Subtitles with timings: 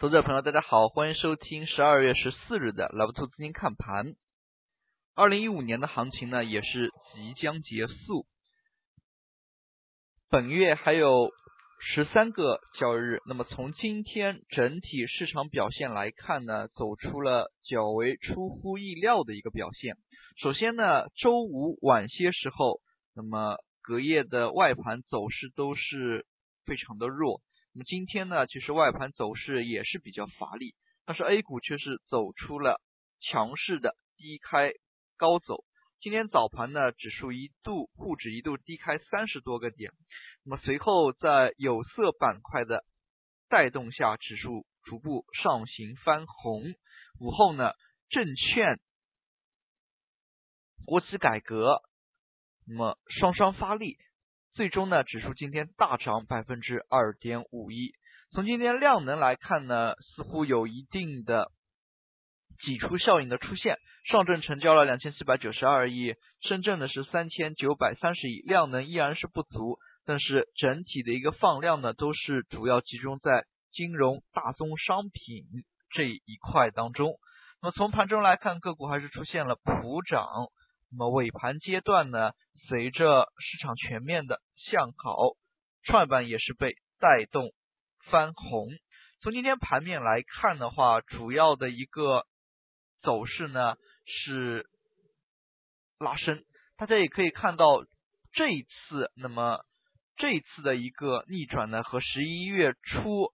[0.00, 4.14] 投资者朋友，大家好，欢迎收听十二月十四日的老布兔资金看盘。
[5.14, 8.24] 二零一五年的行情呢，也是即将结束。
[10.30, 11.28] 本月还有
[11.82, 19.96] 十三个交易日，那么从今天整体市场表现来看呢，走出了较为出乎意料的一个表现。
[20.40, 22.80] 首先呢，周五晚些时候，
[23.14, 26.24] 那么隔夜的外盘走势都是
[26.64, 27.42] 非常的弱。
[27.72, 30.74] 那么今天呢，其实外盘走势也是比较乏力，
[31.06, 32.80] 但是 A 股却是走出了
[33.20, 34.72] 强势的低开
[35.16, 35.64] 高走。
[36.00, 39.92] 今天早盘呢，指数一度沪指一度低开三十多个点，
[40.44, 42.84] 那么随后在有色板块的
[43.48, 46.64] 带动下，指数逐步上行翻红。
[47.20, 47.72] 午后呢，
[48.08, 48.80] 证券、
[50.86, 51.82] 国企改革，
[52.66, 53.96] 那么双双发力。
[54.60, 57.94] 最终呢，指数今天大涨百分之二点五一。
[58.30, 61.50] 从今天量能来看呢，似乎有一定的
[62.62, 63.78] 挤出效应的出现。
[64.04, 69.78] 上证成交了两千七百九十二亿，深圳呢是三千九百三十亿，量能依然是不足。
[70.04, 75.46] 但是整体的一个放量呢，都是主要集中在金融、大宗商品
[75.94, 77.14] 这一块当中。
[77.62, 80.26] 那么从盘中来看，个股还是出现了普涨。
[80.90, 82.32] 那么尾盘阶段呢？
[82.68, 85.34] 随着市场全面的向好，
[85.84, 87.52] 创业板也是被带动
[88.10, 88.68] 翻红。
[89.22, 92.26] 从今天盘面来看的话，主要的一个
[93.02, 94.66] 走势呢是
[95.98, 96.44] 拉升。
[96.76, 97.84] 大家也可以看到，
[98.32, 99.64] 这一次，那么
[100.16, 103.30] 这一次的一个逆转呢，和十一月初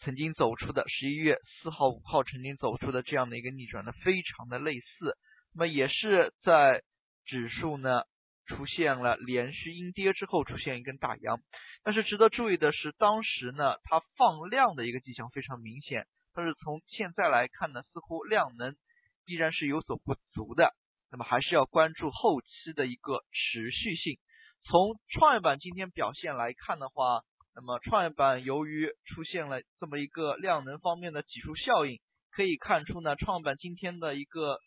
[0.00, 5.16] 曾经走出的十一月四号、五号曾经走出的这样的一个逆转呢，非常的类似。
[5.54, 6.82] 那么也是在
[7.26, 8.02] 指数呢。
[8.46, 11.40] 出现了连续阴跌之后出现一根大阳，
[11.82, 18.76] 但是值得注意的是，当时呢它放量的一个迹象非常明显，但是从现在来看呢，似乎量能
[19.24, 20.74] 依然是有所不足的，
[21.10, 24.18] 那么还是要关注后期的一个持续性。
[24.64, 27.22] 从创业板今天表现来看的话，
[27.54, 31.98] 那么创业板由于出现了这么一个量能方面的挤出效应，
[32.30, 34.58] 可以看出呢，创业板今天的一个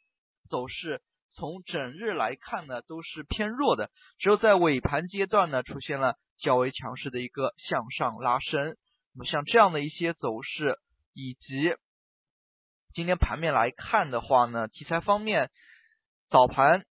[0.50, 1.04] 走势。
[1.38, 8.75] 从整日来看呢，都是偏弱的，只有在尾盘阶段呢，出现了较为强势的一个向上拉升。
[9.14, 10.80] 那么像这样的一些走势，
[11.14, 11.75] 以及
[12.96, 15.52] 今天盘面来看的话呢，题材方面，
[16.31, 16.86] 早盘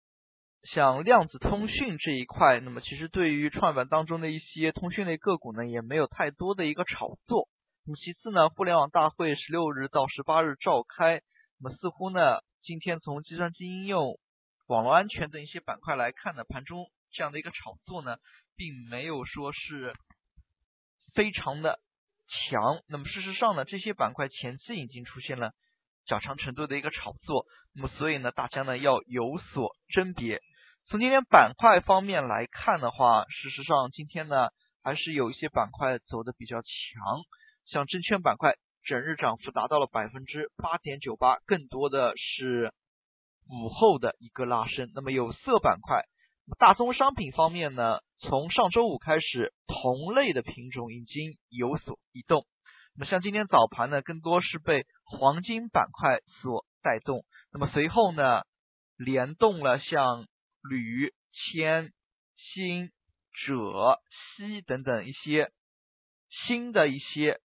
[0.64, 7.48] 像量子通讯这一块，那么其实对于创业板当中的一些通讯类个股呢，也没有太多的一个炒作。
[7.86, 11.22] 那么其次呢，互联网大会十六日到十八日召开，
[11.62, 14.20] 那么似乎呢，今天从计算机应用。
[14.68, 18.16] 网络安全等一些板块来看呢，盘中这样的一个炒作呢，
[18.56, 19.94] 并没有说是
[21.14, 21.80] 非常的
[22.30, 22.82] 强。
[22.88, 25.52] 那么事实上呢，这些板块前期已经出现了
[26.06, 27.46] 较长程度的一个炒作。
[27.76, 30.40] 那么所以呢，大家呢要有所甄别。
[30.88, 34.48] 从今天板块方面来看的话，事实上今天呢
[34.82, 36.70] 还是有一些板块走的比较强，
[37.66, 42.74] 像证券板块整日涨幅达到了百分之八点九八，更多的是。
[43.50, 46.04] 午后的一个拉升，那么有色板块、
[46.58, 52.46] 大宗商品方面呢，从上周五开始，同类的品种已经有所移动。
[52.96, 57.24] 那么像今天早盘呢，更多是被黄金板块所带动。
[57.52, 58.42] 那么随后呢，
[58.98, 60.26] 联动了像
[60.70, 61.92] 铝、铅、
[62.38, 62.92] 锌、
[63.46, 63.98] 锗、
[64.38, 65.52] 锡等等一些
[66.48, 67.40] 新的一些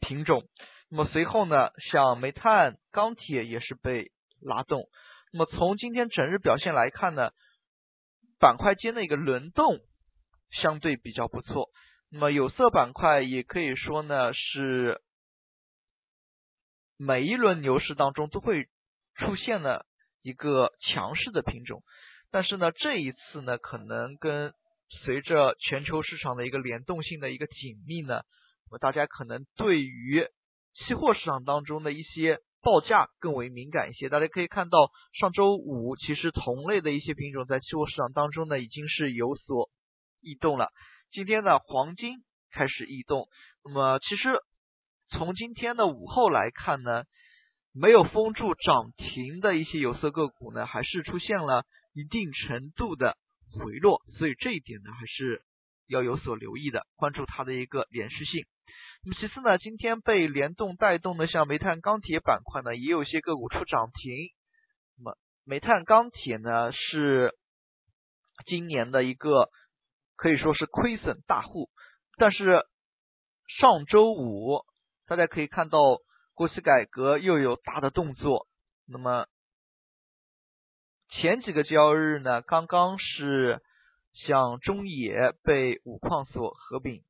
[0.00, 0.44] 品种。
[0.88, 4.10] 那么随后呢，像煤炭、钢铁也是被。
[4.40, 4.88] 拉动，
[5.32, 7.30] 那么从今天整日表现来看呢，
[8.38, 9.80] 板块间的一个轮动
[10.50, 11.70] 相对比较不错。
[12.10, 15.00] 那么有色板块也可以说呢是
[16.96, 18.68] 每一轮牛市当中都会
[19.16, 19.86] 出现了
[20.22, 21.82] 一个强势的品种，
[22.30, 24.52] 但是呢这一次呢可能跟
[25.04, 28.22] 随着全球市场的一个联动性的一个紧密呢，
[28.70, 30.28] 那么大家可能对于
[30.74, 32.38] 期货市场当中的一些。
[32.66, 39.70] 报价更为敏感一些，大家可以看到，上周五其实同类的一些品种在期货市场当中呢，已经是有所
[40.20, 40.70] 异动了。
[41.12, 43.28] 今天呢，黄金开始异动。
[43.62, 44.40] 那么，其实
[45.10, 47.04] 从今天的午后来看呢，
[47.72, 51.64] 没有封住涨停的一些有色个股呢，还是出现了
[51.94, 53.16] 一定程度的
[53.52, 54.02] 回落。
[54.18, 55.40] 所以这一点呢，还是
[55.86, 58.44] 要有所留意的，关注它的一个连续性。
[59.08, 64.12] 那么其次呢，今天被联动带动的像煤炭、钢铁板块呢，也有些个股出涨停。
[64.98, 67.32] 那么煤炭、钢铁呢，是
[68.46, 69.48] 今年的一个
[70.16, 71.70] 可以说是亏损大户。
[72.16, 72.66] 但是
[73.60, 74.64] 上周五
[75.06, 75.78] 大家可以看到
[76.34, 78.48] 国企改革又有大的动作。
[78.88, 79.26] 那么
[81.10, 83.62] 前几个交易日呢，刚刚是
[84.14, 87.04] 像中冶被五矿所合并。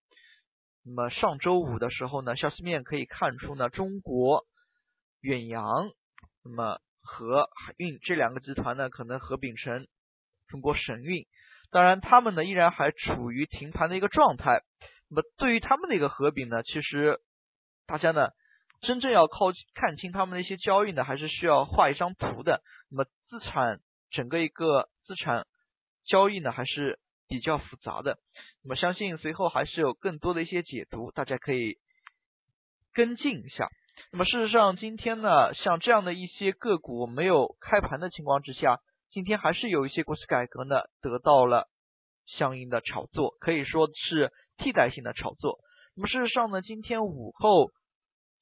[0.86, 4.44] 那么上周五的时候呢，消息面可以看出呢，中国
[5.20, 5.64] 远洋
[6.44, 9.88] 那么和海运这两个集团呢，可能合并成
[10.46, 11.26] 中国神运。
[11.72, 14.62] 当然，他们呢依然还处于停盘的一个状态。
[15.10, 17.18] 那么对于他们的一个合并呢，其实
[17.86, 18.28] 大家呢
[18.82, 22.62] 真正要靠看清他们的一些交易呢，还是需要画一张图的。
[22.90, 23.80] 那么资产
[24.10, 25.46] 整个一个资产
[26.04, 28.18] 交易呢，还是比较复杂的。
[28.62, 31.76] 那么相信随后还是有更多的一些解读，大家可以
[32.92, 33.68] 跟进一下。
[34.12, 38.80] 那么事实上，今天呢，像这样的一些个股没有开盘的情况之下。
[39.12, 41.68] 今天还是有一些国企改革呢，得到了
[42.26, 45.58] 相应的炒作，可以说是替代性的炒作。
[45.94, 47.70] 那么事实上呢，今天午后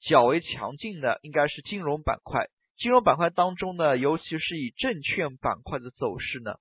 [0.01, 6.57] 较为强劲的应该是金融板块，金融板块当中呢，尤其是以证券板块的走势呢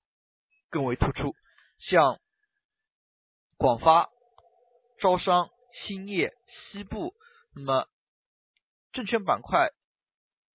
[0.69, 1.33] 更为突出，
[1.89, 2.19] 像
[3.57, 4.09] 广发、
[4.99, 5.49] 招商、
[5.85, 6.33] 兴业、
[6.71, 7.13] 西部，
[7.55, 7.87] 那么
[8.91, 9.69] 证券板块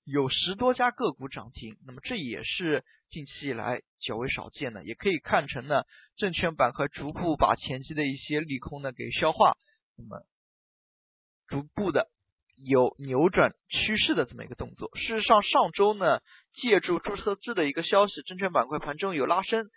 [0.05, 2.85] 有十多家个股涨停，那么这也是。
[3.11, 5.85] 近期以来较为少见的，也可以看成呢，
[6.19, 9.57] 证券板块逐步把前期的一些利空呢给消化，
[9.97, 10.27] 那么
[11.47, 12.11] 逐步的
[12.63, 14.91] 有扭转趋势的这么一个动作。
[14.99, 16.21] 事实上，上周呢，
[16.53, 19.71] 借助注册制的一个消息，证券板块盘中有拉升，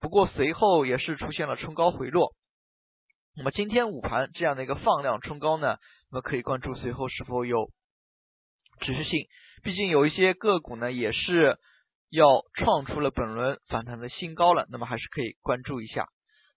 [0.00, 2.34] 不过随后也是出现了冲高回落。
[3.36, 5.76] 那么今天午盘这样的一个放量冲高呢，
[6.10, 7.70] 那么可以关注随后是否有
[8.80, 9.26] 持续性，
[9.62, 11.58] 毕竟有一些个股呢也是。
[12.12, 16.08] 要创出了本轮反弹的新高了，那么还是可以关注一下。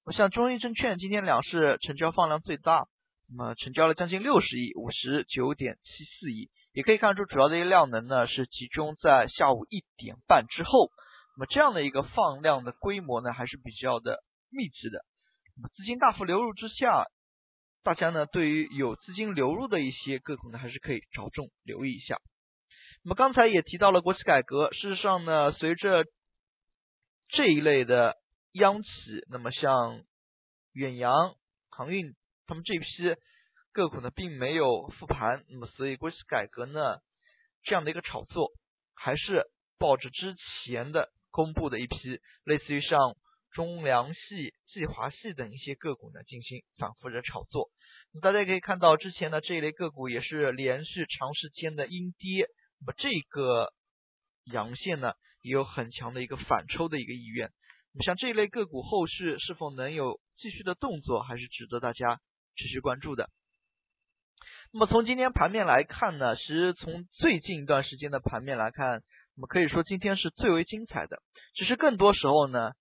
[0.03, 2.87] 我像中信证券今天两市成交放量最大，
[3.29, 6.49] 那么成交了将近六十亿，五十九点七四亿。
[6.73, 10.89] 也可以看出主要的一个量能呢是集中在下午一点半之后，
[11.35, 15.03] 那么这样的一个放量的规模呢还是比较的密集的。
[15.55, 17.05] 那么资金大幅流入之下，
[17.83, 22.19] 大家呢对于有资金流入的一些个股呢还是可以着重留意一下。
[23.03, 26.05] 那么刚才也提到了国企改革，事实上呢，随着
[27.27, 28.15] 这一类的
[28.53, 28.89] 央企，
[29.29, 30.03] 那么像
[30.71, 31.35] 远洋、
[31.69, 32.15] 航运，
[32.47, 32.85] 他们这批
[33.73, 36.99] 个股呢，并没有复盘，那么所以国企改革呢，
[37.63, 38.51] 这样的一个炒作，
[38.95, 39.43] 还是
[39.77, 43.15] 抱着之前的公布的一批，类似于像
[43.53, 47.71] 中粮系、计华系等一些个股呢，进行反复的炒作。
[48.13, 52.47] 那大家可以看到，之前的这一类个股也是连续长时间的阴跌。
[52.79, 53.73] 那么这个
[54.45, 57.49] 阳线呢，也有很强的一个反抽的一个意愿。
[57.93, 62.19] 那么像这一类个股后续是否能有继续的动作，还是值得大家
[62.55, 63.29] 持续关注的。
[64.71, 69.03] 那么从今天盘面来看呢，其实从最近一段时间的盘面来看，
[69.35, 71.21] 那么可以说今天是最为精彩的。
[71.55, 72.71] 只是更多时候呢，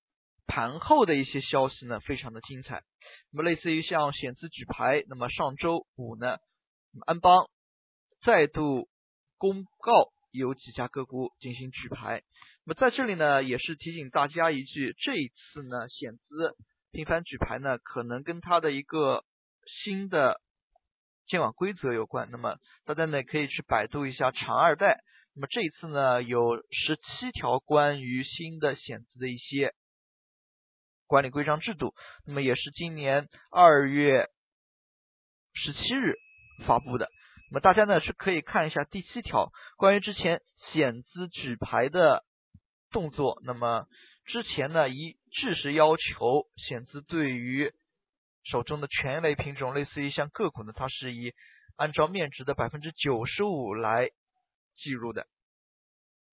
[0.47, 2.83] 盘后的一些消息呢，非常的精彩。
[3.33, 6.39] 那么类似于像险资举牌，那么上周五呢，
[7.07, 7.49] 安邦
[8.25, 8.89] 再度。
[9.39, 12.23] 公告有几家个股进行举牌，
[12.65, 16.55] 那么在这里呢，也是提醒大家一句，这一次呢，险资
[16.93, 19.25] 频繁举牌呢，可能跟它的一个
[19.67, 20.41] 新的
[21.27, 22.29] 监管规则有关。
[22.31, 25.01] 那么大家呢，可以去百度一下长二代。
[25.35, 29.73] 那么这一次呢，有十七条关于新的险资的一些
[31.07, 31.95] 管理规章制度，
[32.27, 34.29] 那么也是今年二月
[35.55, 36.17] 十七日
[36.67, 37.09] 发布的。
[37.51, 42.25] 那么大家呢是可以看一下第七条，关于之前险资举牌的
[42.91, 43.41] 动作。
[43.45, 43.87] 那么
[44.27, 47.73] 之前呢一致是要求险资对于
[48.45, 51.33] 手中的权益类品种，类似于像个股呢，它是以
[51.77, 54.11] 按照面值的百分之九十五来
[54.77, 55.27] 计入的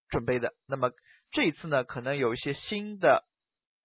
[0.10, 0.54] 准备的。
[0.68, 0.92] 那么
[1.32, 3.26] 这一次呢，可能有一些新的。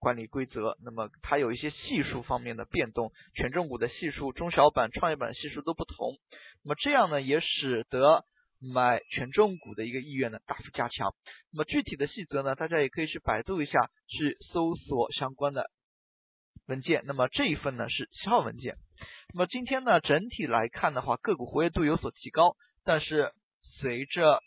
[0.01, 6.19] 管理规则，那么它有一些系数方面的变动，权重股的系数、中小板、创业板系数都不同，
[6.63, 8.23] 那么这样呢，也使得
[8.61, 11.15] 买权重股的一个意愿呢大幅加强。
[11.51, 15.71] 那么具体的细则呢，大家也可以去百度一下，去搜索相关的
[16.67, 17.03] 文件。
[17.07, 18.77] 那么这一份呢是七号文件。
[19.33, 23.33] 那么今天呢整体来看的话，个股活跃度有所提高，但是
[23.81, 24.43] 随着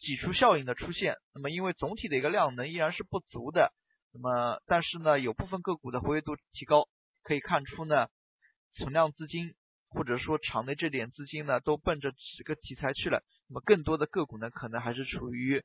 [0.00, 3.72] 挤出效应的出现，那么因为总体的一个量能依然是不足的。
[4.12, 6.88] 那么，但是呢，有部分个股的活跃度提高，
[7.22, 8.08] 可以看出呢，
[8.74, 9.54] 存量资金
[9.88, 13.22] 或者说场内这点资金呢，都奔着几个题材去了。
[13.48, 15.62] 那么，更多的个股呢，可能还是处于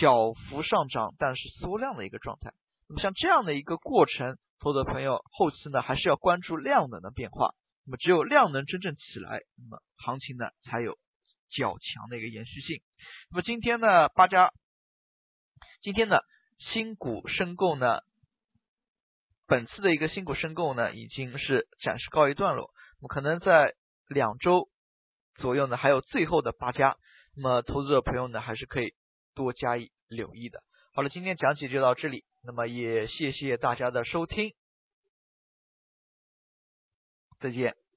[0.00, 2.52] 小幅上涨，但是缩量的一个状态。
[2.88, 7.54] 那么，像这样的一个过程，投资朋友后期呢，还是要关注量能的变化。
[7.86, 10.98] 那么只有量能真正起来，那么行情呢才有
[11.50, 12.80] 较强的一个延续性。
[13.30, 14.52] 那么今天呢，八家
[15.82, 16.18] 今天呢
[16.72, 18.00] 新股申购呢，
[19.46, 23.74] 本次的一个新股申购呢已经是暂时告一段落，那么可能在
[24.08, 24.68] 两周
[25.36, 26.96] 左右呢还有最后的八家，
[27.36, 28.94] 那么投资者朋友呢还是可以
[29.34, 30.62] 多加以留意的。
[30.94, 34.52] 好了，今天讲解就到这里，那么也谢谢大家的收听。
[37.40, 37.87] 再见。